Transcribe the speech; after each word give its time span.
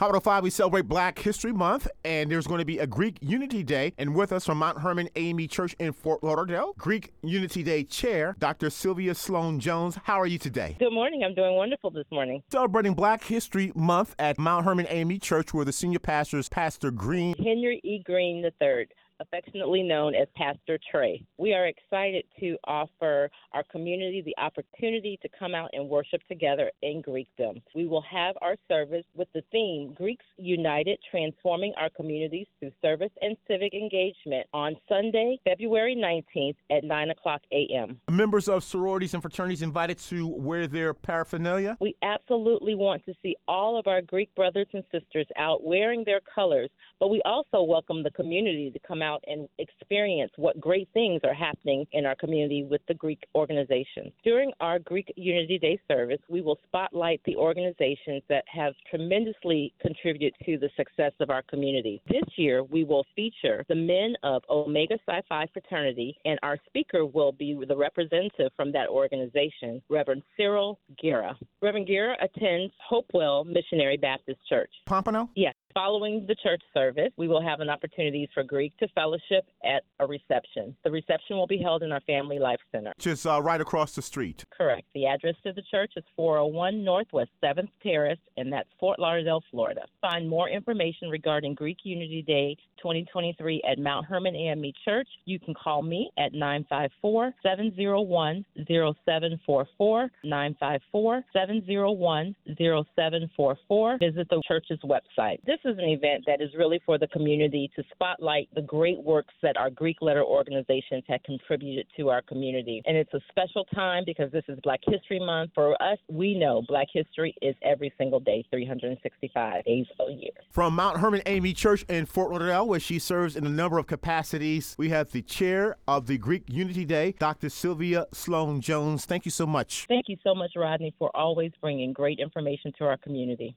Hot 0.00 0.06
105, 0.06 0.42
we 0.42 0.50
celebrate 0.50 0.88
Black 0.88 1.20
History 1.20 1.52
Month, 1.52 1.86
and 2.04 2.28
there's 2.28 2.48
going 2.48 2.58
to 2.58 2.64
be 2.64 2.80
a 2.80 2.86
Greek 2.86 3.16
Unity 3.20 3.62
Day. 3.62 3.92
And 3.96 4.12
with 4.12 4.32
us 4.32 4.44
from 4.44 4.58
Mount 4.58 4.80
Hermon 4.80 5.08
AME 5.14 5.46
Church 5.46 5.76
in 5.78 5.92
Fort 5.92 6.24
Lauderdale, 6.24 6.74
Greek 6.76 7.12
Unity 7.22 7.62
Day 7.62 7.84
Chair, 7.84 8.34
Dr. 8.40 8.70
Sylvia 8.70 9.14
Sloane 9.14 9.60
Jones. 9.60 9.96
How 10.02 10.20
are 10.20 10.26
you 10.26 10.36
today? 10.36 10.74
Good 10.80 10.92
morning. 10.92 11.22
I'm 11.24 11.36
doing 11.36 11.54
wonderful 11.54 11.92
this 11.92 12.06
morning. 12.10 12.42
Celebrating 12.50 12.94
Black 12.94 13.22
History 13.22 13.70
Month 13.76 14.16
at 14.18 14.36
Mount 14.36 14.64
Hermon 14.64 14.88
AME 14.88 15.20
Church, 15.20 15.54
where 15.54 15.64
the 15.64 15.72
senior 15.72 16.00
pastor 16.00 16.38
is 16.38 16.48
Pastor 16.48 16.90
Green. 16.90 17.36
Henry 17.38 17.80
E. 17.84 18.02
Green 18.04 18.44
III 18.44 18.88
affectionately 19.20 19.82
known 19.82 20.14
as 20.14 20.28
Pastor 20.36 20.78
Trey. 20.90 21.24
We 21.38 21.54
are 21.54 21.66
excited 21.66 22.24
to 22.40 22.56
offer 22.64 23.30
our 23.52 23.62
community 23.64 24.22
the 24.22 24.34
opportunity 24.42 25.18
to 25.22 25.28
come 25.38 25.54
out 25.54 25.70
and 25.72 25.88
worship 25.88 26.20
together 26.28 26.70
in 26.82 27.02
Greekdom. 27.02 27.62
We 27.74 27.86
will 27.86 28.04
have 28.10 28.36
our 28.42 28.56
service 28.68 29.04
with 29.14 29.28
the 29.34 29.42
theme 29.52 29.94
Greeks 29.94 30.24
United 30.36 30.98
Transforming 31.10 31.72
Our 31.76 31.90
Communities 31.90 32.46
Through 32.58 32.72
Service 32.82 33.10
and 33.20 33.36
Civic 33.48 33.74
Engagement 33.74 34.46
on 34.52 34.76
Sunday, 34.88 35.38
February 35.44 35.96
19th 35.96 36.56
at 36.70 36.84
9 36.84 37.10
o'clock 37.10 37.42
a.m. 37.52 38.00
Members 38.10 38.48
of 38.48 38.64
sororities 38.64 39.14
and 39.14 39.22
fraternities 39.22 39.62
invited 39.62 39.98
to 39.98 40.26
wear 40.26 40.66
their 40.66 40.94
paraphernalia? 40.94 41.76
We 41.80 41.94
absolutely 42.02 42.74
want 42.74 43.04
to 43.06 43.14
see 43.22 43.36
all 43.46 43.78
of 43.78 43.86
our 43.86 44.02
Greek 44.02 44.34
brothers 44.34 44.66
and 44.72 44.84
sisters 44.90 45.26
out 45.36 45.64
wearing 45.64 46.04
their 46.04 46.20
colors, 46.34 46.70
but 46.98 47.08
we 47.08 47.22
also 47.24 47.62
welcome 47.62 48.02
the 48.02 48.10
community 48.10 48.70
to 48.70 48.78
come 48.86 49.02
out 49.04 49.22
and 49.26 49.48
experience 49.58 50.32
what 50.36 50.58
great 50.60 50.88
things 50.94 51.20
are 51.24 51.34
happening 51.34 51.86
in 51.92 52.06
our 52.06 52.16
community 52.16 52.64
with 52.64 52.80
the 52.88 52.94
Greek 52.94 53.22
organization. 53.34 54.10
During 54.24 54.50
our 54.60 54.78
Greek 54.78 55.12
Unity 55.16 55.58
Day 55.58 55.78
service, 55.86 56.20
we 56.28 56.40
will 56.40 56.58
spotlight 56.66 57.20
the 57.24 57.36
organizations 57.36 58.22
that 58.28 58.44
have 58.52 58.72
tremendously 58.90 59.72
contributed 59.80 60.34
to 60.46 60.58
the 60.58 60.70
success 60.76 61.12
of 61.20 61.30
our 61.30 61.42
community. 61.42 62.00
This 62.08 62.24
year, 62.36 62.64
we 62.64 62.84
will 62.84 63.04
feature 63.14 63.64
the 63.68 63.74
men 63.74 64.14
of 64.22 64.42
Omega 64.48 64.96
Psi 65.06 65.22
Phi 65.28 65.46
fraternity, 65.52 66.16
and 66.24 66.38
our 66.42 66.58
speaker 66.66 67.04
will 67.04 67.32
be 67.32 67.58
the 67.68 67.76
representative 67.76 68.50
from 68.56 68.72
that 68.72 68.88
organization, 68.88 69.82
Reverend 69.88 70.22
Cyril 70.36 70.78
Guerra. 71.00 71.36
Reverend 71.60 71.86
Guerra 71.86 72.16
attends 72.22 72.72
Hopewell 72.86 73.44
Missionary 73.44 73.96
Baptist 73.96 74.38
Church. 74.48 74.70
Pompano? 74.86 75.28
Yes. 75.34 75.54
Following 75.74 76.24
the 76.28 76.36
church 76.36 76.62
service, 76.72 77.10
we 77.16 77.26
will 77.26 77.42
have 77.42 77.58
an 77.58 77.68
opportunity 77.68 78.30
for 78.32 78.44
Greek 78.44 78.76
to 78.76 78.86
fellowship 78.94 79.44
at 79.64 79.82
a 79.98 80.06
reception. 80.06 80.76
The 80.84 80.90
reception 80.92 81.36
will 81.36 81.48
be 81.48 81.58
held 81.58 81.82
in 81.82 81.90
our 81.90 82.00
Family 82.02 82.38
Life 82.38 82.60
Center. 82.70 82.92
Just 82.96 83.26
uh, 83.26 83.42
right 83.42 83.60
across 83.60 83.92
the 83.96 84.02
street. 84.02 84.44
Correct. 84.56 84.86
The 84.94 85.06
address 85.06 85.34
to 85.42 85.52
the 85.52 85.64
church 85.72 85.94
is 85.96 86.04
401 86.14 86.84
Northwest 86.84 87.30
7th 87.42 87.70
Terrace, 87.82 88.20
and 88.36 88.52
that's 88.52 88.68
Fort 88.78 89.00
Lauderdale, 89.00 89.42
Florida. 89.50 89.80
Find 90.00 90.28
more 90.28 90.48
information 90.48 91.10
regarding 91.10 91.54
Greek 91.54 91.78
Unity 91.82 92.22
Day 92.22 92.56
2023 92.78 93.62
at 93.68 93.80
Mount 93.80 94.06
Hermon 94.06 94.36
AME 94.36 94.72
Church. 94.84 95.08
You 95.24 95.40
can 95.40 95.54
call 95.54 95.82
me 95.82 96.08
at 96.18 96.34
954 96.34 97.34
701 97.42 98.44
0744. 98.68 100.10
954 100.22 101.24
701 101.32 102.36
0744. 102.46 103.98
Visit 103.98 104.28
the 104.28 104.42
church's 104.46 104.78
website. 104.84 105.38
This 105.44 105.58
is 105.64 105.78
an 105.78 105.84
event 105.84 106.24
that 106.26 106.40
is 106.40 106.50
really 106.56 106.80
for 106.84 106.98
the 106.98 107.06
community 107.08 107.70
to 107.76 107.82
spotlight 107.92 108.48
the 108.54 108.62
great 108.62 109.02
works 109.02 109.34
that 109.42 109.56
our 109.56 109.70
Greek 109.70 109.96
letter 110.00 110.22
organizations 110.22 111.04
have 111.08 111.22
contributed 111.24 111.86
to 111.96 112.10
our 112.10 112.22
community. 112.22 112.82
And 112.86 112.96
it's 112.96 113.12
a 113.14 113.20
special 113.30 113.64
time 113.74 114.02
because 114.06 114.30
this 114.32 114.44
is 114.48 114.58
Black 114.62 114.80
History 114.86 115.18
Month. 115.18 115.52
For 115.54 115.80
us, 115.82 115.98
we 116.08 116.38
know 116.38 116.62
Black 116.68 116.88
history 116.92 117.34
is 117.42 117.54
every 117.62 117.92
single 117.98 118.20
day, 118.20 118.44
365 118.50 119.64
days 119.64 119.86
a 120.00 120.12
year. 120.12 120.30
From 120.50 120.74
Mount 120.74 120.98
Hermon 120.98 121.22
AME 121.26 121.54
Church 121.54 121.84
in 121.88 122.06
Fort 122.06 122.30
Lauderdale, 122.30 122.66
where 122.66 122.80
she 122.80 122.98
serves 122.98 123.36
in 123.36 123.46
a 123.46 123.50
number 123.50 123.78
of 123.78 123.86
capacities, 123.86 124.74
we 124.78 124.90
have 124.90 125.12
the 125.12 125.22
chair 125.22 125.76
of 125.88 126.06
the 126.06 126.18
Greek 126.18 126.44
Unity 126.48 126.84
Day, 126.84 127.14
Dr. 127.18 127.48
Sylvia 127.48 128.06
Sloane 128.12 128.60
Jones. 128.60 129.04
Thank 129.04 129.24
you 129.24 129.30
so 129.30 129.46
much. 129.46 129.86
Thank 129.88 130.08
you 130.08 130.16
so 130.22 130.34
much, 130.34 130.52
Rodney, 130.56 130.94
for 130.98 131.14
always 131.16 131.52
bringing 131.60 131.92
great 131.92 132.18
information 132.18 132.72
to 132.78 132.84
our 132.84 132.96
community. 132.98 133.56